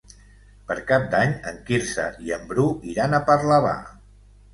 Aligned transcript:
Per 0.69 0.75
Cap 0.91 1.03
d'Any 1.11 1.35
en 1.51 1.59
Quirze 1.67 2.05
i 2.29 2.33
en 2.37 2.47
Bru 2.53 2.65
iran 2.95 3.13
a 3.13 3.21
Parlavà. 3.29 3.75